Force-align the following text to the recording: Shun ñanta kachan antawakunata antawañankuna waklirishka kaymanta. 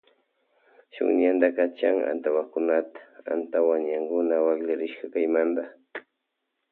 Shun 0.93 1.09
ñanta 1.21 1.47
kachan 1.57 1.97
antawakunata 2.11 2.99
antawañankuna 3.33 4.35
waklirishka 4.45 5.05
kaymanta. 5.13 5.63